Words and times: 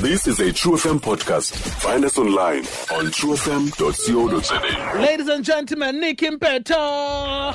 This 0.00 0.26
is 0.26 0.40
a 0.40 0.50
True 0.52 0.72
FM 0.72 0.98
podcast. 1.00 1.52
Find 1.82 2.04
us 2.04 2.16
online 2.16 2.60
on 2.96 3.06
truefm.co.za. 3.12 4.98
Ladies 4.98 5.28
and 5.28 5.44
gentlemen, 5.44 6.00
Nikie 6.00 6.38
Mpetha. 6.38 7.54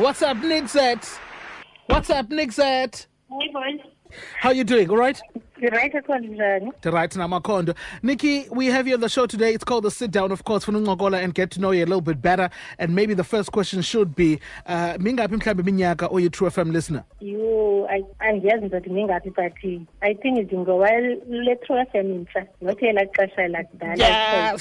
What's 0.00 0.22
up, 0.22 0.36
Nixet? 0.38 1.18
What's 1.86 2.10
up, 2.10 2.28
Nixet? 2.28 3.06
Hey 3.30 3.48
boys, 3.52 3.80
How 4.40 4.50
you 4.50 4.64
doing? 4.64 4.90
All 4.90 4.96
right? 4.96 5.20
Right 5.70 5.92
akhona 5.94 6.28
njani? 6.28 6.72
Right 6.84 7.10
namakondo. 7.12 7.74
Nikki, 8.02 8.46
we 8.50 8.66
have 8.66 8.86
you 8.88 8.94
on 8.94 9.00
the 9.00 9.08
show 9.08 9.26
today. 9.26 9.52
It's 9.54 9.64
called 9.64 9.84
the 9.84 9.90
sit 9.90 10.10
down, 10.10 10.32
of 10.32 10.44
course, 10.44 10.64
for 10.64 10.72
Nungogola 10.72 11.22
and 11.22 11.34
get 11.34 11.50
to 11.52 11.60
know 11.60 11.70
you 11.70 11.84
a 11.84 11.86
little 11.86 12.00
bit 12.00 12.20
better. 12.20 12.50
And 12.78 12.94
maybe 12.94 13.14
the 13.14 13.24
first 13.24 13.52
question 13.52 13.82
should 13.82 14.14
be, 14.14 14.40
uh, 14.66 14.94
mingaphi 14.98 15.36
mhlambe 15.36 15.62
iminyaka 15.62 16.10
or 16.10 16.20
you 16.20 16.30
True 16.30 16.48
FM 16.48 16.72
listener? 16.72 17.04
You, 17.20 17.86
I, 17.90 18.04
andiyazi 18.20 18.66
ndothi 18.66 18.90
mingaphi 18.90 19.34
but 19.34 19.52
I 20.02 20.14
think 20.14 20.38
it's 20.38 20.52
ngoba 20.52 20.90
le 21.28 21.56
True 21.56 21.84
FM 21.92 22.26
intsha 22.26 22.46
not 22.60 22.78
elaa 22.82 23.04
xesha 23.04 23.48
lakudala. 23.48 24.52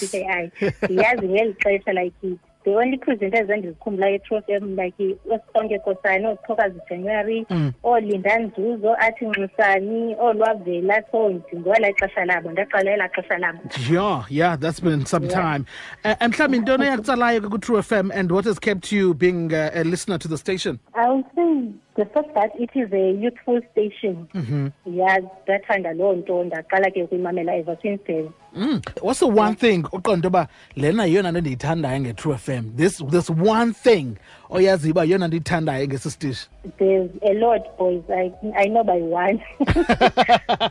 Ndiyazi 0.84 1.28
ngeli 1.30 1.54
xesha 1.54 1.94
like 1.94 2.40
the 2.66 2.76
only 2.76 2.98
presenters 2.98 3.50
endizikhumbulayo 3.50 4.16
e-True 4.16 4.42
FM 4.48 4.76
like 4.76 5.18
osonke 5.30 5.80
kosani 5.80 6.28
ozichokazi 6.28 6.80
january 6.90 7.46
oolinda 7.84 8.40
nzuzo 8.40 8.96
athi 9.00 9.26
nxusani 9.26 10.16
oolwavela 10.20 11.04
so 11.12 11.30
ndingoba 11.30 11.80
laa 11.80 11.92
xesha 11.92 12.26
labo 12.26 12.52
ndaqala 12.52 12.92
elaa 12.92 13.08
xesha 13.10 13.38
labo 13.38 13.60
Yeah, 13.92 14.26
yeah, 14.30 14.56
that's 14.56 14.80
been 14.80 15.06
some 15.06 15.28
time. 15.28 15.66
Uh, 16.06 16.16
and 16.20 16.34
mhlambe 16.34 16.58
intoni 16.58 16.86
eyakutsalayo 16.88 17.42
ke 17.42 17.50
ku-True 17.50 17.82
FM 17.82 18.12
and 18.14 18.32
what 18.32 18.46
has 18.46 18.60
kept 18.60 18.92
you 18.92 19.14
being 19.14 19.54
uh, 19.54 19.70
a 19.74 19.84
listener 19.84 20.18
to 20.18 20.28
the 20.28 20.38
station? 20.38 20.80
I 20.94 21.10
would 21.10 21.26
say 21.36 21.72
the 21.96 22.06
first 22.06 22.30
that 22.34 22.52
it 22.60 22.70
is 22.76 22.92
a 22.92 23.12
youthful 23.12 23.62
station. 23.72 24.28
Mm-hmm. 24.34 24.68
Yeah, 24.86 25.18
ndathanda 25.48 25.94
loo 25.94 26.14
nto 26.16 26.44
ndaqala 26.44 26.92
ke 26.92 27.04
ukuyimamela 27.04 27.56
ever 27.56 27.78
since 27.82 28.02
then. 28.08 28.34
Mm. 28.56 28.82
What's 29.02 29.20
the 29.20 29.28
one 29.28 29.56
thing 29.56 29.84
oqonda 29.84 30.28
uba 30.28 30.48
lena 30.76 31.06
yiyona 31.06 31.32
nto 31.32 31.42
ndiyithandayo 31.42 32.00
nge-True 32.00 32.38
FM? 32.38 32.76
This 32.76 32.98
this 33.10 33.30
one 33.30 33.74
thing 33.74 34.18
oyaziyo 34.54 34.92
uba 34.92 35.04
yiyona 35.04 35.28
nto 35.28 35.28
ndiyithandayo 35.28 35.88
ngesi 35.88 36.12
sitishi. 36.12 36.48
There's 36.78 37.10
a 37.22 37.34
lot, 37.34 37.64
boys. 37.78 38.04
I 38.10 38.32
I 38.56 38.66
know 38.70 38.84
by 38.84 39.02
one. 39.02 39.42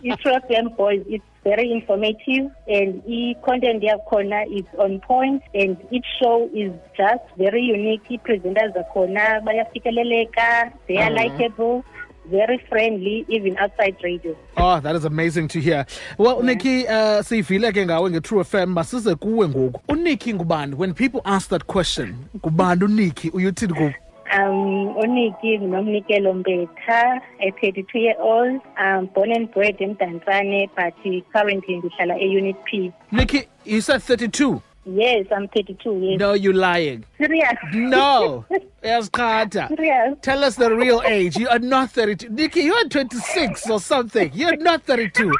it's 0.08 0.22
FM 0.22 0.76
boys. 0.76 1.02
It's 1.08 1.24
very 1.44 1.72
informative 1.72 2.50
and 2.68 3.02
the 3.04 3.34
content 3.44 3.82
yakhona 3.82 4.46
is 4.58 4.66
on 4.78 5.00
point 5.00 5.42
and 5.54 5.76
each 5.90 6.06
show 6.20 6.48
is 6.54 6.70
just 6.96 7.24
very 7.36 7.62
unique. 7.62 8.06
Presenters 8.22 8.74
akhona 8.76 9.42
bayafikeleleka. 9.42 10.72
They 10.86 10.98
are 10.98 11.10
mm. 11.10 11.16
likable, 11.16 11.84
very 12.30 12.58
friendly, 12.68 13.24
even 13.28 13.56
outside 13.58 13.96
radio. 14.02 14.36
Oh, 14.56 14.80
that 14.80 14.96
is 14.96 15.04
amazing 15.04 15.48
to 15.48 15.60
hear. 15.60 15.86
Well, 16.18 16.42
Nikki, 16.42 16.86
uh, 16.86 17.22
siyivile 17.22 17.72
ke 17.72 17.86
ngawe 17.86 18.10
nge-True 18.10 18.44
FM 18.44 18.72
masize 18.72 19.14
kuwe 19.14 19.48
ngoku. 19.48 19.80
UNikki 19.88 20.34
ngubani? 20.34 20.74
When 20.74 20.94
people 20.94 21.20
ask 21.24 21.48
that 21.50 21.66
question, 21.66 22.14
ngubani 22.36 22.84
uNikki? 22.84 23.30
Uyuthini 23.30 23.74
kubo? 23.74 23.92
Um, 24.32 24.96
Oniki 24.96 25.58
Nomnikelo 25.58 26.32
Mpetha, 26.32 27.20
a 27.40 27.50
32 27.60 27.98
year 27.98 28.14
old, 28.18 28.62
um, 28.78 29.06
born 29.14 29.30
and 29.30 29.52
bred 29.52 29.76
in 29.78 29.94
Mdantsane, 29.94 30.70
but 30.74 30.94
currently 31.34 31.82
a 32.00 32.24
Unit 32.24 32.56
P. 32.64 32.92
Nikki, 33.10 33.46
you 33.66 33.82
said 33.82 34.02
32. 34.02 34.62
Yes, 34.84 35.26
I'm 35.34 35.46
32 35.48 35.98
years. 36.00 36.18
No, 36.18 36.32
you're 36.32 36.52
lying. 36.54 37.04
Serious? 37.18 37.54
No. 37.72 38.44
Yes, 38.84 39.08
Carter. 39.08 39.68
Serious? 39.68 40.18
Tell 40.22 40.42
us 40.42 40.56
the 40.56 40.74
real 40.74 41.02
age. 41.06 41.36
You 41.36 41.48
are 41.48 41.60
not 41.60 41.92
32. 41.92 42.30
Nikki, 42.30 42.62
you're 42.62 42.88
26 42.88 43.70
or 43.70 43.78
something. 43.78 44.32
You're 44.34 44.56
not 44.56 44.82
32. 44.82 45.32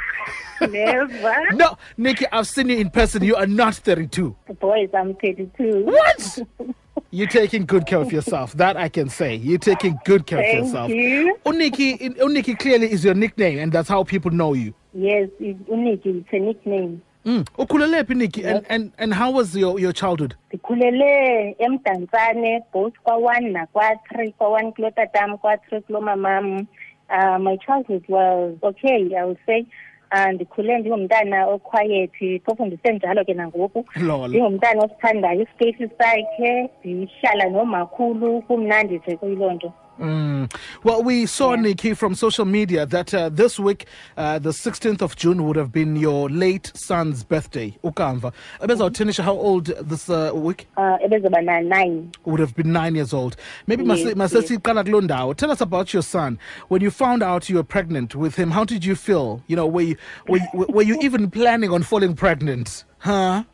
Never. 0.69 1.51
No, 1.51 1.77
Nikki, 1.97 2.25
I've 2.31 2.47
seen 2.47 2.69
you 2.69 2.77
in 2.77 2.89
person. 2.89 3.21
You 3.21 3.35
are 3.35 3.45
not 3.45 3.75
32. 3.75 4.33
Boys, 4.61 4.89
I'm 4.93 5.15
32. 5.15 5.83
What? 5.83 6.39
You're 7.11 7.27
taking 7.27 7.65
good 7.65 7.85
care 7.85 7.99
of 7.99 8.13
yourself. 8.13 8.53
That 8.53 8.77
I 8.77 8.87
can 8.87 9.09
say. 9.09 9.35
You're 9.35 9.57
taking 9.59 9.99
good 10.05 10.25
care 10.25 10.39
of 10.39 10.45
Thank 10.45 10.65
yourself. 10.65 10.89
you. 10.89 11.37
Uniki, 11.45 11.99
Uniki 12.17 12.57
clearly 12.57 12.91
is 12.91 13.03
your 13.03 13.13
nickname, 13.13 13.59
and 13.59 13.71
that's 13.73 13.89
how 13.89 14.03
people 14.05 14.31
know 14.31 14.53
you. 14.53 14.73
Yes, 14.93 15.27
it's 15.39 15.59
Uniki, 15.69 16.21
it's 16.21 16.29
a 16.31 16.39
nickname. 16.39 17.01
Mm. 17.25 17.45
Ukhulele 17.57 18.03
phi, 18.05 18.13
Nikki, 18.15 18.43
and, 18.43 18.65
and, 18.69 18.91
and 18.97 19.13
how 19.13 19.31
was 19.31 19.55
your, 19.55 19.79
your 19.79 19.93
childhood? 19.93 20.35
ndikhulele 20.49 21.55
emdantsane 21.59 22.61
both 22.73 22.93
kwa-one 23.03 23.49
nakwa-three 23.51 24.31
kwa-one 24.37 24.71
kulo 24.71 24.91
tatam 24.91 25.37
kwa-three 25.37 25.81
kulo 25.81 26.01
mamam 26.01 26.67
uh, 27.09 27.37
my 27.39 27.57
childhood 27.57 28.03
was 28.09 28.53
okay 28.61 29.15
i 29.17 29.23
would 29.25 29.37
say 29.45 29.65
uh, 30.11 30.31
ndikhule 30.31 30.77
ndingumntana 30.77 31.47
okhwayethi 31.47 32.39
phofu 32.45 32.65
ndisenjalo 32.65 33.25
ke 33.25 33.33
nangoku 33.33 33.85
Lol. 33.95 34.29
ndingumntana 34.29 34.83
osithandayo 34.83 35.41
isipeyisi 35.41 35.89
sakhe 35.97 36.69
ndihlala 36.83 37.49
nomakhulu 37.49 38.41
kumnandi 38.41 38.95
nje 38.97 39.17
kuyiloo 39.17 39.51
nto 39.51 39.73
Mm. 40.03 40.53
Well, 40.83 41.01
we 41.01 41.25
saw, 41.25 41.55
Nikki, 41.55 41.93
from 41.93 42.13
social 42.13 42.43
media 42.43 42.85
that 42.85 43.13
uh, 43.13 43.29
this 43.29 43.57
week, 43.57 43.85
uh, 44.17 44.37
the 44.37 44.49
16th 44.49 45.01
of 45.01 45.15
June, 45.15 45.45
would 45.47 45.55
have 45.55 45.71
been 45.71 45.95
your 45.95 46.29
late 46.29 46.73
son's 46.75 47.23
birthday, 47.23 47.77
Ukamva. 47.85 48.33
Tinisha, 48.59 49.23
how 49.23 49.31
old 49.31 49.67
this 49.67 50.09
uh, 50.09 50.31
week? 50.33 50.67
uh, 50.75 50.97
ebezoba 51.05 51.41
na-nine 51.41 52.11
Would 52.25 52.41
have 52.41 52.53
been 52.53 52.73
nine 52.73 52.95
years 52.95 53.13
old. 53.13 53.37
Maybe 53.65 53.85
Yes, 53.85 54.13
Mase- 54.17 54.33
Masesi 54.33 54.57
Kalak 54.57 55.37
Tell 55.37 55.51
us 55.51 55.61
about 55.61 55.93
your 55.93 56.03
son. 56.03 56.37
When 56.67 56.81
you 56.81 56.91
found 56.91 57.23
out 57.23 57.47
you 57.47 57.55
were 57.55 57.63
pregnant 57.63 58.13
with 58.13 58.35
him, 58.35 58.51
how 58.51 58.65
did 58.65 58.83
you 58.83 58.95
feel? 58.95 59.41
You 59.47 59.55
know, 59.55 59.67
were 59.67 59.81
you, 59.81 59.95
were 60.27 60.39
you, 60.39 60.65
were 60.67 60.83
you 60.83 60.97
even 61.01 61.31
planning 61.31 61.71
on 61.71 61.81
falling 61.81 62.13
pregnant? 62.13 62.83
Huh? 62.97 63.45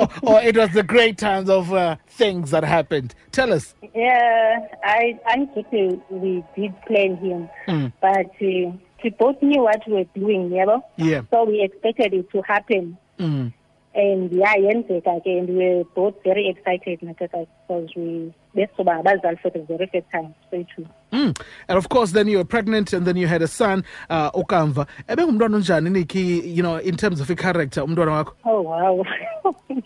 or, 0.00 0.08
or 0.22 0.40
it 0.40 0.56
was 0.56 0.70
the 0.70 0.82
great 0.82 1.18
times 1.18 1.48
of 1.48 1.72
uh, 1.72 1.96
things 2.08 2.50
that 2.50 2.64
happened. 2.64 3.14
Tell 3.32 3.52
us. 3.52 3.74
Yeah, 3.94 4.66
I 4.84 5.18
honestly 5.30 6.00
we 6.10 6.44
did 6.56 6.74
plan 6.86 7.16
him, 7.16 7.92
but 8.00 8.26
uh, 8.26 8.72
we 9.02 9.10
both 9.18 9.42
knew 9.42 9.62
what 9.62 9.82
we 9.86 9.94
were 9.94 10.04
doing, 10.14 10.52
you 10.52 10.66
know. 10.66 10.84
Yeah. 10.96 11.22
So 11.30 11.44
we 11.44 11.62
expected 11.62 12.14
it 12.14 12.30
to 12.32 12.42
happen, 12.42 12.96
Mm. 13.18 13.52
And 13.94 14.32
yeah, 14.32 14.54
yenzeka 14.54 15.20
ke, 15.22 15.26
and 15.26 15.48
we 15.48 15.56
were 15.56 15.84
both 15.94 16.14
very 16.22 16.48
excited 16.48 17.00
because 17.00 17.88
we 17.96 18.32
besoba 18.54 19.02
abazali 19.02 19.40
for 19.40 19.50
the 19.50 19.60
very 19.62 19.88
first 19.92 20.06
time. 20.12 20.34
So 20.50 20.64
true. 20.74 20.86
Mm. 21.12 21.40
And 21.68 21.78
of 21.78 21.88
course, 21.88 22.12
then 22.12 22.28
you 22.28 22.38
were 22.38 22.44
pregnant, 22.44 22.92
and 22.92 23.06
then 23.06 23.16
you 23.16 23.26
had 23.26 23.42
a 23.42 23.48
son, 23.48 23.84
uh, 24.08 24.30
Okamva. 24.32 24.86
Ebe 25.08 25.22
ngumntwana 25.22 25.56
onjani 25.56 25.90
Nikki, 25.90 26.20
you 26.20 26.62
know, 26.62 26.76
in 26.76 26.96
terms 26.96 27.20
of 27.20 27.28
a 27.30 27.36
character, 27.36 27.82
umntwana 27.82 28.24
wakho? 28.24 28.32
Oh 28.44 28.60
wow. 28.62 29.04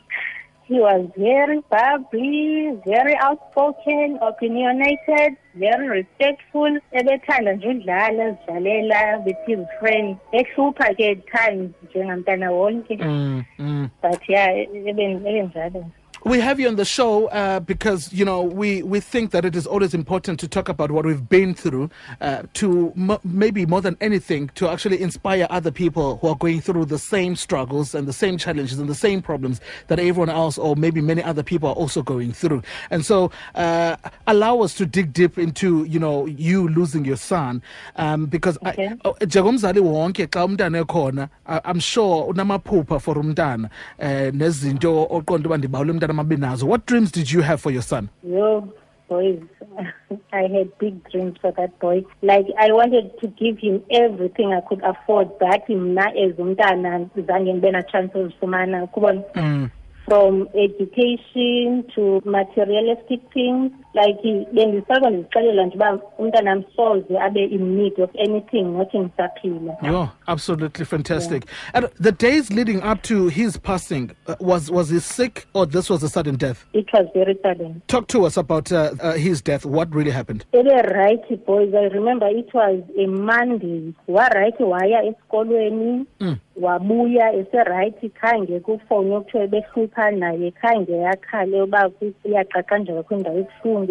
He 0.74 0.80
was 0.80 1.08
very 1.16 1.60
bubbly, 1.70 2.76
very 2.84 3.14
outspoken, 3.14 4.18
opinionated, 4.20 5.36
very 5.54 5.86
respectful. 5.88 6.80
Ebethanda 6.92 7.52
nje 7.52 7.68
udlala, 7.68 8.24
ezidlalela 8.24 9.24
with 9.24 9.36
his 9.46 9.64
friends. 9.78 10.18
Ehlupha 10.32 10.88
ke 10.98 11.04
at 11.12 11.20
times 11.36 11.70
njengamntana 11.86 12.48
wonke. 12.50 12.96
Mm, 12.98 13.44
mm. 13.58 13.90
But 14.02 14.20
yeah, 14.28 14.50
eben 14.88 15.22
ebenjalo. 15.26 15.84
We 16.24 16.40
have 16.40 16.58
you 16.58 16.68
on 16.68 16.76
the 16.76 16.86
show 16.86 17.26
uh, 17.26 17.60
because 17.60 18.10
you 18.10 18.24
know 18.24 18.40
we, 18.40 18.82
we 18.82 18.98
think 19.00 19.30
that 19.32 19.44
it 19.44 19.54
is 19.54 19.66
always 19.66 19.92
important 19.92 20.40
to 20.40 20.48
talk 20.48 20.70
about 20.70 20.90
what 20.90 21.04
we've 21.04 21.28
been 21.28 21.54
through, 21.54 21.90
uh, 22.22 22.44
to 22.54 22.94
m- 22.96 23.18
maybe 23.24 23.66
more 23.66 23.82
than 23.82 23.98
anything 24.00 24.48
to 24.54 24.70
actually 24.70 25.02
inspire 25.02 25.46
other 25.50 25.70
people 25.70 26.16
who 26.16 26.28
are 26.28 26.34
going 26.36 26.62
through 26.62 26.86
the 26.86 26.98
same 26.98 27.36
struggles 27.36 27.94
and 27.94 28.08
the 28.08 28.12
same 28.14 28.38
challenges 28.38 28.78
and 28.78 28.88
the 28.88 28.94
same 28.94 29.20
problems 29.20 29.60
that 29.88 29.98
everyone 29.98 30.30
else 30.30 30.56
or 30.56 30.74
maybe 30.76 31.02
many 31.02 31.22
other 31.22 31.42
people 31.42 31.68
are 31.68 31.74
also 31.74 32.02
going 32.02 32.32
through. 32.32 32.62
And 32.90 33.04
so 33.04 33.30
uh, 33.54 33.96
allow 34.26 34.60
us 34.62 34.72
to 34.76 34.86
dig 34.86 35.12
deep 35.12 35.36
into 35.36 35.84
you 35.84 35.98
know 35.98 36.24
you 36.24 36.68
losing 36.68 37.04
your 37.04 37.18
son 37.18 37.62
um, 37.96 38.24
because 38.26 38.56
Okay. 38.66 38.92
Oh, 39.04 39.14
njengomzali 39.20 39.80
wonke 39.80 40.26
xa 40.26 40.44
umntana 40.44 40.78
ekhona 40.78 41.28
i'm 41.64 41.80
sure 41.80 42.24
unamaphupha 42.28 42.98
for 43.00 43.18
umntana 43.18 43.68
eh 43.98 44.32
nezinto 44.34 45.06
oqonda 45.10 45.48
uba 45.48 45.58
ndibawule 45.58 45.90
umntana 45.92 46.13
mabe 46.14 46.36
nazo 46.36 46.64
what 46.66 46.86
dreams 46.86 47.10
did 47.12 47.30
you 47.30 47.42
have 47.42 47.60
for 47.60 47.72
your 47.72 47.82
son 47.82 48.08
Yo, 48.22 48.72
boys, 49.08 49.40
I 50.32 50.42
had 50.42 50.76
big 50.78 51.08
dreams 51.10 51.36
for 51.40 51.52
that 51.52 51.78
boy. 51.78 52.04
Like 52.22 52.46
I 52.58 52.72
wanted 52.72 53.18
to 53.20 53.26
give 53.28 53.58
him 53.58 53.82
everything 53.90 54.52
I 54.52 54.60
could 54.68 54.82
afford, 54.82 55.38
but 55.38 55.68
mna 55.68 56.06
as 56.08 56.36
umntana 56.38 57.10
zange 57.26 57.52
ndibe 57.52 57.70
na 57.72 57.82
chance 57.82 58.18
ozifumana. 58.18 58.86
Kubona 58.86 59.22
mm. 59.34 59.70
from 60.06 60.48
education 60.54 61.84
to 61.94 62.20
materialistic 62.24 63.20
things 63.32 63.72
like 63.94 64.46
bendisoloko 64.52 65.10
ndizixelela 65.10 65.66
nje 65.66 65.76
uba 65.76 65.98
umntanam 66.18 66.62
soze 66.76 67.18
abe 67.20 67.44
in 67.44 67.76
need 67.76 68.00
of 68.00 68.10
anything 68.18 68.62
nothi 68.62 68.98
ndisaphila 68.98 69.76
Yeah, 69.82 70.08
absolutely 70.26 70.84
fantastic. 70.84 71.44
And 71.74 71.88
the 72.00 72.12
days 72.12 72.50
leading 72.52 72.82
up 72.82 73.02
to 73.02 73.28
his 73.28 73.56
passing, 73.58 74.10
uh, 74.26 74.34
was 74.40 74.70
was 74.70 74.90
he 74.90 75.00
sick 75.00 75.46
or 75.54 75.66
this 75.66 75.90
was 75.90 76.02
a 76.02 76.08
sudden 76.08 76.36
death? 76.36 76.64
it 76.72 76.86
was 76.92 77.06
very 77.14 77.38
sudden 77.42 77.82
Talk 77.86 78.06
to 78.08 78.24
us 78.26 78.36
about 78.36 78.72
uh, 78.72 78.92
uh, 79.00 79.12
his 79.12 79.42
death. 79.42 79.64
What 79.66 79.94
really 79.94 80.10
happened? 80.10 80.44
eberayithi 80.52 81.36
boys 81.46 81.74
i 81.74 81.84
remember 81.88 82.26
it 82.28 82.52
was 82.54 82.80
a 82.98 83.06
monday 83.06 83.92
warayithi 84.08 84.62
waya 84.64 85.02
esikolweni 85.04 86.06
Mm. 86.20 86.36
wabuya 86.60 87.32
eserayithi 87.32 88.08
khange 88.08 88.60
kufowuni 88.60 89.14
okuthiwa 89.16 89.46
behlupha 89.46 90.10
naye 90.10 90.50
khange 90.50 90.92
yakhale 90.92 91.62
uba 91.62 91.90
kuyaxaqanjeka 91.90 93.02
kwindawo 93.02 93.38
ebuhlungu 93.38 93.83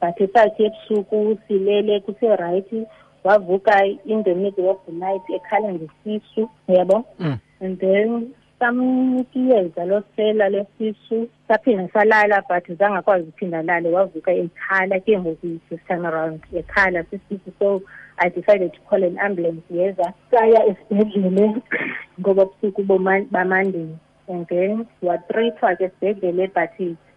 but 0.00 0.20
esathi 0.20 0.64
ebusuku 0.64 1.38
silele 1.48 2.00
kuserayithi 2.00 2.86
wavuka 3.24 3.84
in 4.04 4.22
the 4.24 4.34
middle 4.34 4.70
of 4.70 4.78
the 4.86 4.92
night 4.92 5.22
ekhala 5.30 5.72
ngesisu 5.72 6.48
yabo 6.68 7.04
Mm. 7.18 7.38
and 7.60 7.78
then 7.78 8.34
samnikiyeza 8.62 9.84
losela 9.84 10.48
lesisu 10.48 11.28
saphinda 11.48 11.88
salala 11.92 12.42
but 12.48 12.78
zangakwazi 12.78 13.28
uphinda 13.28 13.58
alale 13.58 13.88
wavuka 13.88 14.32
ekhala 14.32 15.00
ke 15.00 15.18
ngoku 15.18 15.58
this 15.68 15.80
time 15.88 16.06
around 16.06 16.40
ekhala 16.54 17.04
sisisu. 17.04 17.52
So 17.58 17.82
i 18.18 18.28
decided 18.28 18.72
to 18.72 18.80
call 18.90 19.04
an 19.04 19.18
ambulance 19.18 19.62
yeza 19.70 20.12
saya 20.30 20.66
esibhedlele 20.66 21.62
ngoba 22.20 22.44
busuku 22.44 22.82
bamandeni. 23.30 23.98
And 24.28 24.46
then 24.46 24.86
watrithwa 25.02 25.76
ke 25.76 25.84
esibhedlele 25.84 26.54
but 26.54 26.70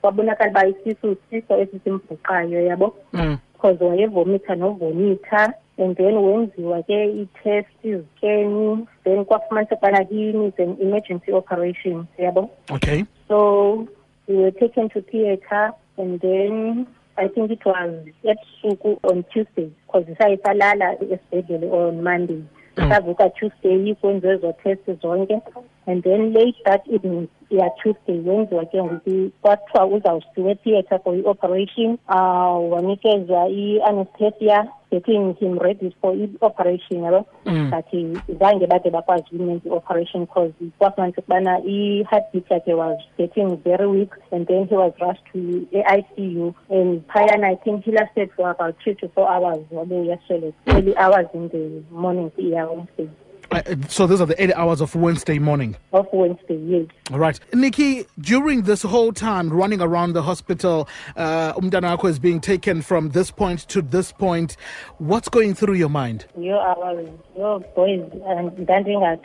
kwabonakala 0.06 0.52
uba 0.52 0.68
isisu 0.68 1.16
siso 1.30 1.57
esisimbhuqayo 1.62 2.62
yabo 2.66 2.96
Mm. 3.13 3.38
because 3.54 3.84
wayevomitha 3.84 4.56
novomitha 4.56 5.54
and 5.78 5.98
then 5.98 6.18
wenziwa 6.18 6.84
ke 6.84 7.06
i-test 7.06 7.68
izikeni 7.84 8.86
then 9.04 9.25
kwafumaniseka 9.25 9.75
ubana 9.88 10.06
needs 10.12 10.60
an 10.60 10.75
emergency 10.81 11.31
operation 11.34 12.06
yabo 12.18 12.50
Okay. 12.72 13.04
so 13.28 13.88
we 14.28 14.36
were 14.36 14.52
taken 14.52 14.90
to 14.90 15.02
theatre 15.02 15.72
and 15.98 16.19
then 16.22 16.86
i 17.18 17.28
think 17.28 17.52
it 17.52 17.66
was 17.66 17.92
ebusuku 18.24 19.00
on 19.04 19.24
tuesday 19.24 19.69
because 19.88 20.06
saye 20.18 20.38
salala 20.38 20.94
esibhedlele 21.02 21.72
on 21.72 22.02
monday 22.02 22.42
Mm. 22.78 22.90
savuka 22.90 23.30
tuesday 23.30 23.96
kwenziwe 23.96 24.34
ezo 24.34 24.52
test 24.63 25.02
zonke 25.02 25.40
and 25.87 26.03
then 26.03 26.33
late 26.33 26.55
that 26.65 26.87
evening 26.87 27.27
ya 27.49 27.69
tuesday 27.69 28.19
wenziwa 28.19 28.65
ke 28.65 28.83
ngoku 28.83 29.31
kwathiwa 29.41 29.85
uzawusiwa 29.85 30.51
etheatre 30.51 30.99
for 30.99 31.15
i-operation. 31.15 31.97
Uh 32.09 32.71
wanikezwa 32.71 33.49
i-anesthesia 33.49 34.67
getting 34.91 35.35
him 35.39 35.59
ready 35.59 35.95
for 36.01 36.15
i-operation 36.15 37.03
yabo. 37.03 37.25
Mm. 37.45 37.69
but 37.71 38.39
zange 38.39 38.67
bade 38.67 38.89
bakwazi 38.89 39.23
ukumenza 39.31 39.69
i-operation 39.69 40.25
because 40.25 40.53
kwafumaniseka 40.79 41.21
ukubana 41.21 41.59
i-heartbeat 41.59 42.51
yakhe 42.51 42.73
was 42.73 42.99
getting 43.17 43.57
very 43.63 43.85
weak 43.87 44.09
and 44.31 44.47
then 44.47 44.67
he 44.67 44.75
was 44.75 44.93
rushed 44.99 45.23
to 45.31 45.39
e-icu 45.71 46.53
and 46.69 47.01
phayana 47.07 47.47
i 47.47 47.55
think 47.55 47.83
he 47.85 47.91
lasted 47.91 48.29
for 48.35 48.49
about 48.49 48.75
three 48.83 48.95
to 48.95 49.07
four 49.09 49.27
hours 49.29 49.59
wabe 49.71 49.95
uyasweleka 49.95 50.57
early 50.67 50.95
hours 50.97 51.27
in 51.33 51.49
the 51.49 51.83
morning 51.91 52.31
iya 52.37 52.67
wednesday 52.67 53.07
Uh, 53.51 53.62
so 53.88 54.07
those 54.07 54.19
are 54.21 54.25
the 54.25 54.42
eight 54.42 54.51
hours 54.53 54.81
of 54.81 54.95
Wednesday 54.95 55.39
morning. 55.39 55.75
of 55.94 56.07
wednesday 56.12 56.57
yes 56.57 56.88
All 57.12 57.19
right. 57.19 57.39
Nikki, 57.53 58.06
during 58.19 58.63
this 58.63 58.81
whole 58.81 59.13
time 59.13 59.50
running 59.51 59.81
around 59.81 60.13
the 60.13 60.24
hospital, 60.24 60.88
uh, 61.15 61.53
Umdanako 61.53 62.09
is 62.09 62.19
being 62.19 62.42
taken 62.42 62.81
from 62.81 63.09
this 63.09 63.30
point 63.31 63.59
to 63.69 63.81
this 63.81 64.12
point. 64.12 64.57
What's 64.97 65.30
going 65.30 65.53
through 65.53 65.75
your 65.75 65.89
mind? 65.89 66.25
You 66.38 66.53
are 66.56 67.01
yo 67.38 67.59
boys 67.75 68.01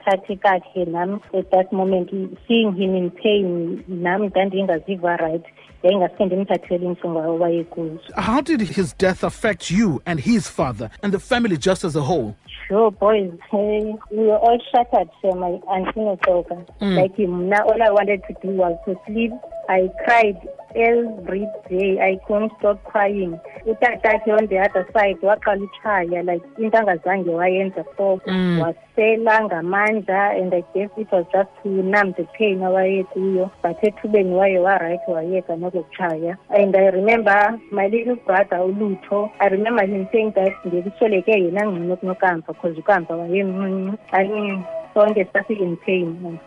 kakhe 0.04 0.88
nam 0.88 1.20
at 1.34 1.50
that 1.50 1.72
moment 1.72 2.10
seeing 2.46 2.74
him 2.74 2.94
in 2.94 3.10
pain 3.10 3.84
nam 3.88 4.28
ndandingaziva 4.30 5.18
right 5.20 5.44
yayingaske 5.82 6.24
ndimthathele 6.24 6.86
intlungu 6.86 7.18
awayekuzo 7.18 7.98
How 8.16 8.40
did 8.40 8.60
his 8.60 8.96
death 8.98 9.24
affect 9.24 9.70
you 9.70 10.02
and 10.06 10.20
his 10.20 10.48
father 10.48 10.90
and 11.02 11.12
the 11.12 11.18
family 11.18 11.56
just 11.56 11.84
as 11.84 11.96
a 11.96 12.00
whole? 12.02 12.34
Sure, 12.68 12.90
boys. 12.90 13.32
Hey, 13.50 13.94
we 14.12 14.26
were 14.26 14.38
all 14.38 14.58
shattered, 14.70 15.08
uh, 15.24 15.34
my 15.34 15.58
auntie 15.74 16.00
Nosoka. 16.00 16.64
Like 16.80 17.16
him, 17.16 17.48
now 17.48 17.64
all 17.64 17.82
I 17.82 17.90
wanted 17.90 18.22
to 18.28 18.34
do 18.42 18.48
was 18.54 18.78
to 18.84 18.94
sleep. 19.06 19.32
I 19.68 19.88
cried 20.04 20.36
every 20.74 21.46
day. 21.68 21.98
I 22.00 22.18
couldn't 22.26 22.52
stop 22.58 22.82
crying. 22.84 23.38
Utatakhe 23.66 24.28
on 24.28 24.46
the 24.46 24.58
other 24.58 24.88
side 24.92 25.20
waqala 25.22 25.66
utshaya 25.66 26.24
like 26.24 26.42
into 26.58 26.76
angazange 26.76 27.30
wayenza 27.30 27.84
so 27.96 28.20
mm. 28.26 28.60
wasela 28.60 29.40
ngamandla 29.42 30.40
and 30.40 30.54
I 30.54 30.64
guess 30.74 30.90
it 30.96 31.10
was 31.12 31.26
just 31.32 31.50
to 31.62 31.68
numb 31.68 32.14
the 32.16 32.24
pain 32.38 32.60
awayekuyo 32.60 33.50
but 33.62 33.82
ethubeni 33.82 34.34
waye 34.34 34.58
waright 34.58 35.00
wayeka 35.08 35.56
nokutshaya 35.56 36.36
and 36.50 36.76
I 36.76 36.86
remember 36.90 37.58
my 37.70 37.86
little 37.88 38.16
brother 38.16 38.58
ulutho 38.58 39.30
I 39.40 39.48
remember 39.48 39.86
him 39.86 40.08
saying 40.12 40.32
that 40.32 40.52
ngekusweleke 40.66 41.32
yena 41.32 41.66
ngcono 41.66 41.96
kunokamva 41.96 42.46
because 42.46 42.78
ukamva 42.78 43.16
wayemncinci 43.16 43.98
I 44.12 44.24
mean 44.28 44.64
sonke 45.00 45.26
sasi-in 45.32 45.76
pain 45.78 46.38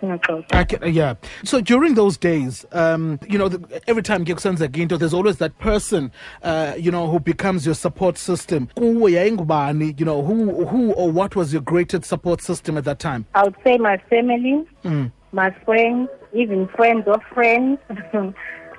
I 0.51 0.87
yeah. 0.87 1.15
So 1.43 1.61
during 1.61 1.95
those 1.95 2.17
days, 2.17 2.65
um, 2.71 3.19
you 3.27 3.37
know, 3.37 3.49
the, 3.49 3.81
every 3.87 4.03
time 4.03 4.25
kuyokusenza 4.25 4.75
into, 4.77 4.97
there's 4.97 5.13
always 5.13 5.37
that 5.37 5.57
person, 5.59 6.11
uh, 6.43 6.73
you 6.77 6.91
know, 6.91 7.07
who 7.07 7.19
becomes 7.19 7.65
your 7.65 7.75
support 7.75 8.17
system. 8.17 8.69
Kuwe 8.77 9.11
yayingubani, 9.13 9.99
You 9.99 10.05
know, 10.05 10.21
who, 10.21 10.65
who 10.65 10.91
or 10.93 11.11
what 11.11 11.35
was 11.35 11.51
your 11.53 11.61
greatest 11.61 12.05
support 12.05 12.41
system 12.41 12.77
at 12.77 12.83
that 12.85 12.99
time? 12.99 13.25
I 13.33 13.43
would 13.43 13.55
say 13.63 13.77
my 13.77 13.97
family, 14.09 14.65
Mm. 14.83 15.11
my 15.31 15.49
friends, 15.65 16.09
even 16.33 16.67
friends 16.75 17.07
of 17.07 17.21
friends. 17.33 17.79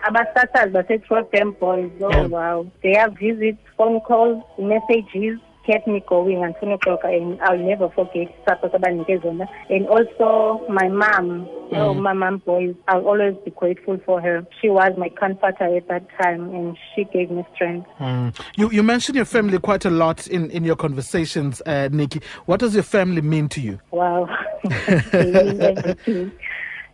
Abasasazi 0.07 0.87
base-True 0.87 1.25
FM 1.33 1.59
boys, 1.59 1.91
oh 2.03 2.11
Yeah. 2.11 2.27
wow. 2.27 2.67
Their 2.83 3.09
visits, 3.11 3.59
phone 3.77 4.01
calls, 4.01 4.45
messages 4.59 5.39
kept 5.67 5.87
me 5.87 6.03
going 6.09 6.39
andifuna 6.39 6.79
uxoxa 6.79 7.09
and 7.17 7.41
I'll 7.43 7.59
never 7.59 7.89
forget 7.91 8.29
support 8.49 8.73
abanike. 8.73 9.49
And 9.71 9.87
also 9.89 10.67
my 10.69 10.89
mom, 10.89 11.49
oh 11.73 11.95
my 11.95 12.13
mom 12.13 12.43
boys, 12.45 12.75
I'll 12.89 13.07
always 13.07 13.37
be 13.45 13.51
grateful 13.51 13.99
for 14.05 14.21
her. 14.21 14.47
She 14.61 14.69
was 14.69 14.93
my 14.99 15.09
comforter 15.09 15.77
at 15.77 15.89
that 15.89 16.07
time 16.21 16.55
and 16.55 16.77
she 16.95 17.05
gave 17.05 17.31
me 17.31 17.45
strength. 17.55 17.89
Mm. 17.99 18.39
You, 18.57 18.71
you 18.71 18.83
mentioned 18.83 19.17
your 19.17 19.25
family 19.25 19.59
quite 19.59 19.85
a 19.85 19.91
lot 19.91 20.27
in, 20.27 20.51
in 20.51 20.65
your 20.65 20.77
conversations, 20.77 21.63
uh, 21.67 21.89
Nikki. 21.91 22.21
What 22.47 22.61
does 22.61 22.75
your 22.75 22.85
family 22.85 23.23
mean 23.23 23.49
to 23.51 23.61
you? 23.61 23.81
Wow. 23.91 24.29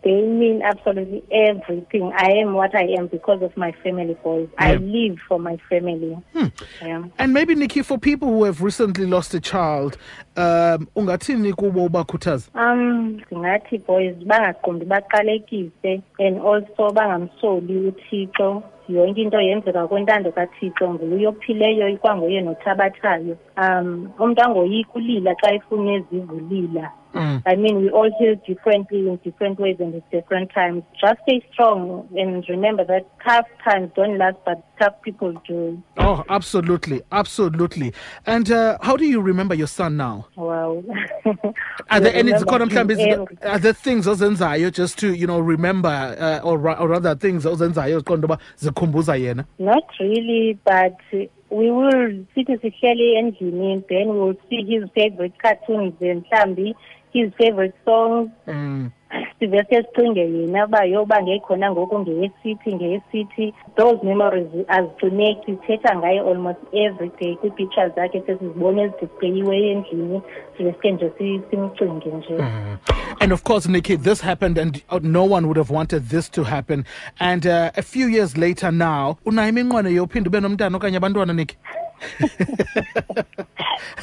they 0.02 0.10
mean 0.10 0.20
everything. 0.20 0.20
They 0.20 0.22
mean 0.22 0.62
absolutely 0.62 1.24
everything. 1.30 2.12
I 2.14 2.32
am 2.42 2.54
what 2.54 2.74
I 2.74 2.86
am 2.98 3.06
because 3.08 3.42
of 3.42 3.56
my 3.56 3.72
family, 3.82 4.16
boys. 4.22 4.48
I 4.58 4.74
live 4.76 5.18
for 5.28 5.38
my 5.38 5.56
family. 5.68 6.18
Yeah. 6.80 7.04
And 7.18 7.32
maybe, 7.32 7.54
Nikki, 7.54 7.82
for 7.82 7.98
people 7.98 8.28
who 8.28 8.44
have 8.44 8.62
recently 8.62 9.06
lost 9.06 9.34
a 9.34 9.40
child, 9.40 9.96
um, 10.36 10.88
ungathini 10.96 11.52
kubo 11.52 11.88
ubakhuthaza? 11.88 12.48
Um, 12.54 13.20
ndingathi 13.30 13.78
boys 13.86 14.16
bangaqondi 14.16 14.84
baqalekise 14.86 16.02
and 16.18 16.38
also 16.38 16.90
bangamsoli 16.90 17.92
uthixo 17.92 18.62
yonke 18.94 19.22
into 19.22 19.40
yenzeka 19.40 19.86
kwentando 19.88 20.32
kathixo 20.32 20.94
nguye 20.94 21.26
ophileyo 21.26 21.88
ikwanguye 21.88 22.40
nothabathayo 22.40 23.36
um 23.56 24.10
umntu 24.18 24.42
angoyiki 24.42 24.90
ulila 24.94 25.34
xa 25.34 25.54
efuna 25.54 25.92
ezivulila 25.92 26.90
Mm. 27.14 27.42
I 27.44 27.56
mean, 27.56 27.76
we 27.82 27.90
all 27.90 28.08
heal 28.20 28.36
differently 28.46 29.08
in 29.08 29.16
different 29.24 29.58
ways 29.58 29.80
and 29.80 29.96
at 29.96 30.08
different 30.12 30.52
times. 30.54 30.84
Just 31.00 31.20
stay 31.22 31.42
strong 31.52 32.06
and 32.16 32.44
remember 32.48 32.84
that 32.84 33.04
tough 33.26 33.46
times 33.64 33.90
don't 33.96 34.16
last, 34.16 34.36
but 34.46 34.58
tough 34.80 34.94
people 35.02 35.32
do. 35.48 35.82
Oh, 35.98 36.22
absolutely, 36.28 37.02
absolutely. 37.10 37.92
And 38.26 38.48
uh, 38.52 38.78
how 38.80 38.96
do 38.96 39.04
you 39.06 39.20
remember 39.20 39.56
your 39.56 39.66
son 39.66 39.96
now? 39.96 40.28
Wow. 40.36 40.84
Are 41.90 41.98
there 41.98 42.14
any 42.14 42.32
Remember 42.32 42.46
zikhona 42.46 42.60
him 42.60 42.68
mhlawumbe 42.68 42.92
every- 42.92 43.26
izi- 43.36 43.44
are 43.54 43.58
there 43.58 43.72
things 43.72 44.06
ozenzayo 44.06 44.70
just 44.72 44.96
to 45.00 45.12
you 45.12 45.26
know 45.26 45.40
remember 45.40 45.88
uh, 45.90 46.38
or, 46.48 46.58
or 46.78 46.88
rather 46.88 47.16
things 47.16 47.44
ozenzayo 47.44 48.00
yena 49.16 49.44
Not 49.58 49.84
really, 49.98 50.58
but 50.64 50.96
we 51.50 51.70
will 51.70 52.24
sit 52.34 52.46
sihleli 52.46 53.16
endlini, 53.18 53.84
then 53.88 54.08
we'll 54.08 54.36
see 54.48 54.64
his 54.64 54.88
favorite 54.94 55.34
cartoons 55.42 55.94
and 56.00 56.24
Sambi, 56.30 56.74
his 57.12 57.32
favorite 57.38 57.74
songs. 57.84 58.30
mm. 58.46 58.92
Sive 59.40 59.64
sicinge 59.64 60.20
yena 60.20 60.66
uba 60.66 60.84
yoba 60.84 61.22
ngeyikhona 61.22 61.70
ngoku 61.72 61.98
ngeyesithi 61.98 62.74
ngeyesithi 62.74 63.54
those 63.76 64.06
memories 64.06 64.46
azigcineki 64.68 65.46
sithetha 65.46 65.96
ngaye 65.96 66.20
almost 66.20 66.58
every 66.72 67.10
day 67.20 67.36
kwii-pictures 67.36 67.94
zakhe 67.94 68.20
sesizibona 68.20 68.82
ezidisplayiweyo 68.82 69.70
endlini 69.70 70.22
nje 70.58 71.10
simcinge 71.50 72.10
nje 72.10 72.44
And 73.20 73.32
of 73.32 73.44
course, 73.44 73.68
Nikki, 73.68 73.96
this 73.96 74.22
happened, 74.22 74.56
and 74.56 74.82
uh, 74.88 74.98
no 75.02 75.24
one 75.24 75.46
would 75.46 75.58
have 75.58 75.68
wanted 75.68 76.08
this 76.08 76.28
to 76.30 76.44
happen. 76.44 76.86
And 77.18 77.46
uh, 77.46 77.70
a 77.76 77.82
few 77.82 78.06
years 78.06 78.38
later 78.38 78.72
now, 78.72 79.18
unayo 79.26 79.48
iminqweno 79.48 79.90
yophinda 79.90 80.28
ube 80.28 80.40
nomntana 80.40 80.76
okanye 80.76 80.96
abantwana, 80.96 81.32
Nikki? 81.34 81.56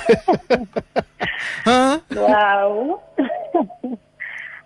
huh? 1.65 1.99
wow 2.15 3.01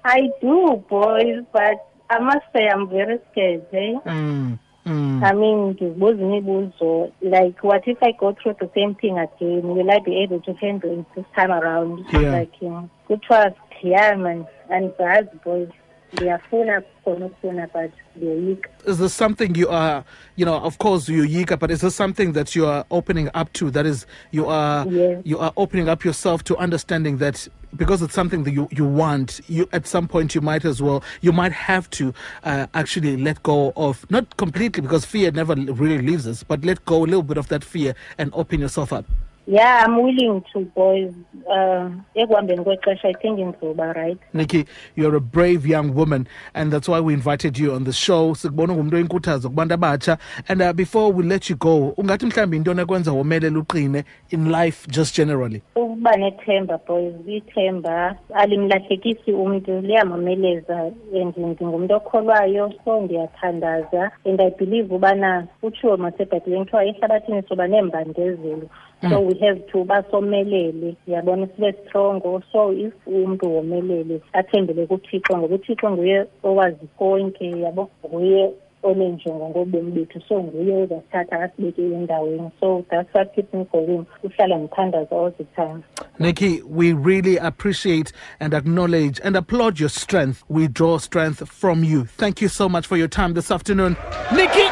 i 0.03 0.29
do 0.41 0.83
boys 0.89 1.43
but 1.53 1.75
i 2.09 2.19
must 2.19 2.45
say 2.53 2.67
i'm 2.67 2.89
very 2.89 3.19
scared 3.31 3.65
eh? 3.73 3.93
Mm, 4.05 4.59
mm. 4.85 5.23
I 5.23 5.33
mean, 5.33 5.75
imibuzo 5.75 7.11
like 7.21 7.63
what 7.63 7.87
if 7.87 8.01
I 8.01 8.11
go 8.19 8.35
through 8.41 8.55
the 8.59 8.69
same 8.75 8.95
thing 8.95 9.19
again? 9.19 9.61
Will 9.67 9.91
I 9.91 9.99
be 9.99 10.17
able 10.23 10.41
to 10.41 10.53
handle 10.53 10.99
it 10.99 11.05
this 11.15 11.25
time 11.35 11.51
around? 11.51 12.03
Yeah. 12.11 12.31
Like, 12.31 12.53
um, 12.63 12.89
good 13.07 13.21
trust, 13.21 13.55
yeah, 13.83 14.15
man. 14.15 14.47
And 14.69 14.91
for 14.97 15.09
us 15.11 15.25
boys, 15.45 15.69
ngiyafuna 16.15 16.83
khona 17.05 17.25
ukufuna 17.29 17.69
but 17.71 17.91
ngiyoyika. 18.19 18.65
Is 18.87 18.97
this 18.97 19.13
something 19.13 19.53
you 19.55 19.69
are, 19.69 20.03
you 20.35 20.45
know, 20.45 20.55
of 20.55 20.79
course 20.79 21.07
you're 21.07 21.27
Yika, 21.27 21.59
but 21.59 21.69
is 21.69 21.81
this 21.81 21.95
something 21.95 22.33
that 22.33 22.55
you 22.55 22.65
are 22.65 22.83
opening 22.89 23.29
up 23.35 23.53
to? 23.53 23.69
That 23.69 23.85
is, 23.85 24.07
you 24.31 24.47
are, 24.47 24.87
Yes. 24.87 25.21
you 25.23 25.37
are 25.37 25.53
opening 25.57 25.87
up 25.89 26.03
yourself 26.03 26.43
to 26.45 26.57
understanding 26.57 27.17
that 27.17 27.47
because 27.75 28.01
it's 28.01 28.13
something 28.13 28.43
that 28.43 28.51
you, 28.51 28.67
you 28.71 28.85
want, 28.85 29.41
you 29.47 29.67
at 29.71 29.87
some 29.87 30.07
point 30.07 30.35
you 30.35 30.41
might 30.41 30.65
as 30.65 30.81
well, 30.81 31.03
you 31.21 31.31
might 31.31 31.51
have 31.51 31.89
to 31.91 32.13
uh, 32.43 32.67
actually 32.73 33.17
let 33.17 33.41
go 33.43 33.73
of, 33.75 34.09
not 34.09 34.37
completely 34.37 34.81
because 34.81 35.05
fear 35.05 35.31
never 35.31 35.55
really 35.55 36.01
leaves 36.01 36.27
us, 36.27 36.43
but 36.43 36.63
let 36.63 36.83
go 36.85 37.03
a 37.03 37.05
little 37.05 37.23
bit 37.23 37.37
of 37.37 37.47
that 37.47 37.63
fear 37.63 37.95
and 38.17 38.31
open 38.33 38.59
yourself 38.59 38.91
up. 38.93 39.05
Yeah, 39.47 39.83
I'm 39.85 40.01
willing 40.01 40.43
to 40.53 40.59
boys. 40.75 41.13
Uh, 41.49 41.89
kwexesha 42.15 43.09
I 43.09 43.13
think 43.13 43.39
ngizoba 43.39 43.95
right. 43.95 44.17
Nikki, 44.33 44.65
you're 44.95 45.15
a 45.15 45.19
brave 45.19 45.65
young 45.65 45.93
woman, 45.93 46.27
and 46.53 46.71
that's 46.71 46.87
why 46.87 46.99
we 46.99 47.13
invited 47.13 47.57
you 47.57 47.73
on 47.73 47.83
the 47.83 47.93
show. 47.93 48.33
Sikubona 48.33 48.73
ungumntu 48.73 48.95
oyinkuthazo 48.95 49.49
kubantu 49.49 49.73
abatsha. 49.73 50.17
And 50.47 50.61
uh, 50.61 50.73
before 50.73 51.11
we 51.11 51.23
let 51.23 51.49
you 51.49 51.55
go, 51.55 51.93
ungathi 51.97 52.25
mhlawumbi 52.25 52.57
into 52.57 52.71
ekwenza 52.71 53.11
womelele 53.11 53.57
uqine 53.57 54.03
in 54.29 54.51
life 54.51 54.87
just 54.87 55.15
generally. 55.15 55.61
ukuba 55.75 56.15
nethemba 56.17 56.77
boys 56.87 57.13
ithemba 57.27 58.15
alimlahlekisi 58.33 59.31
umntu 59.33 59.81
liyamomeleza 59.81 60.91
and 61.21 61.37
ndingumntu 61.37 61.95
okholwayo 61.95 62.73
so 62.85 63.01
ndiyathandaza 63.01 64.11
and 64.25 64.41
i 64.41 64.49
believe 64.49 64.95
ubana 64.95 65.47
kutshiwo 65.61 65.97
masebhayibhileni 65.97 66.65
kuthiwa 66.65 66.85
ehlabathini 66.85 67.43
soba 67.49 67.67
neembandezelo 67.67 68.69
Mm. 69.03 69.09
so 69.09 69.19
we 69.19 69.33
have 69.39 69.67
to 69.71 69.79
uba 69.79 70.03
somelele 70.11 70.95
yabona 71.07 71.47
sibe 71.47 71.73
strongo 71.73 72.41
so 72.51 72.73
if 72.73 72.93
umntu 73.07 73.55
womelele 73.55 74.21
athembele 74.33 74.85
kuthixo 74.87 75.37
ngoba 75.37 75.55
uthixo 75.55 75.91
nguye 75.91 76.25
owazi 76.43 76.87
konke 76.97 77.49
yabo 77.49 77.89
nguye 78.05 78.51
oneenjongo 78.83 79.49
ngobomi 79.49 79.91
bethu 79.91 80.21
so 80.29 80.43
nguye 80.43 80.83
ozasithatha 80.83 81.39
asibeke 81.39 81.81
endaweni 81.81 82.51
so 82.59 82.85
that's 82.89 83.13
what 83.13 83.35
keeps 83.35 83.53
me 83.53 83.65
going 83.71 84.05
uhlala 84.23 84.59
ngithandaza 84.59 85.15
all 85.15 85.31
the 85.31 85.43
time 85.43 85.83
Nikki, 86.19 86.61
we 86.61 86.93
really 86.93 87.37
appreciate 87.37 88.11
and 88.39 88.53
acknowledge 88.53 89.19
and 89.23 89.35
applaud 89.35 89.79
your 89.79 89.89
strength. 89.89 90.43
We 90.49 90.67
draw 90.67 90.99
strength 90.99 91.47
from 91.47 91.83
you. 91.83 92.05
Thank 92.05 92.41
you 92.41 92.47
so 92.47 92.69
much 92.69 92.85
for 92.85 92.95
your 92.95 93.07
time 93.07 93.33
this 93.33 93.49
afternoon. 93.49 93.97
Nikki! 94.31 94.67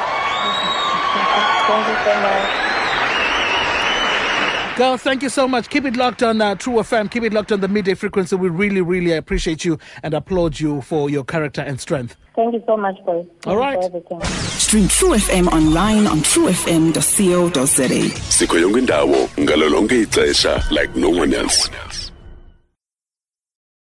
thank 1.69 1.87
you 1.87 1.95
so 2.03 2.21
much 2.21 2.68
Girl, 4.79 4.95
thank 4.97 5.21
you 5.23 5.27
so 5.27 5.45
much. 5.45 5.67
Keep 5.69 5.83
it 5.83 5.97
locked 5.97 6.23
on 6.23 6.39
uh, 6.39 6.55
True 6.55 6.75
FM. 6.75 7.11
Keep 7.11 7.23
it 7.23 7.33
locked 7.33 7.51
on 7.51 7.59
the 7.59 7.67
midday 7.67 7.95
frequency. 7.95 8.37
We 8.37 8.47
really, 8.47 8.79
really 8.79 9.11
appreciate 9.11 9.65
you 9.65 9.77
and 10.03 10.13
applaud 10.13 10.57
you 10.57 10.79
for 10.83 11.09
your 11.09 11.25
character 11.25 11.59
and 11.61 11.77
strength. 11.81 12.15
thank 12.33 12.53
you 12.53 12.63
so 12.65 12.77
much 12.77 12.95
boys 13.05 13.25
Thank 13.41 13.47
All 13.47 13.53
you 13.55 13.59
right. 13.59 13.83
everything. 13.83 14.21
Stream 14.57 14.87
True 14.87 15.09
FM 15.17 15.47
online 15.47 16.07
on 16.07 16.19
truefm.co.za. 16.19 17.89
sikho 18.37 18.57
yonke 18.59 18.79
indawo 18.79 19.29
ngalo 19.39 19.69
lonke 19.69 20.01
ixesha 20.01 20.63
like 20.71 20.95
no 20.95 21.09
one 21.09 21.33
else 21.33 21.69